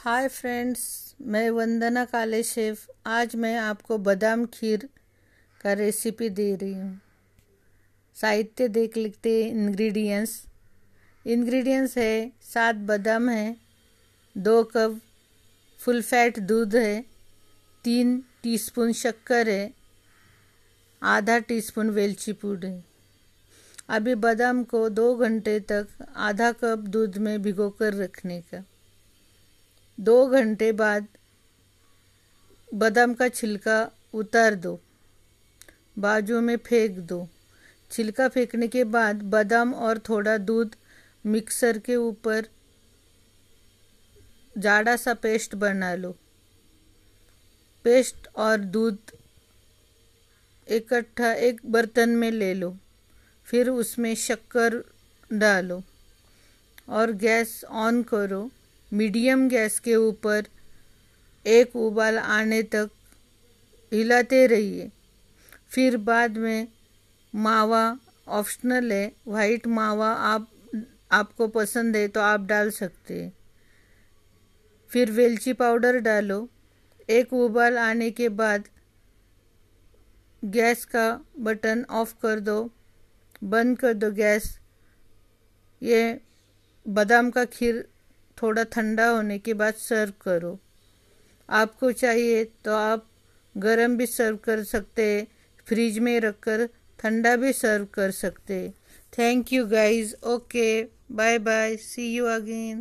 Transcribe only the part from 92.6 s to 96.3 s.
तो आप गरम भी सर्व कर सकते, फ्रिज में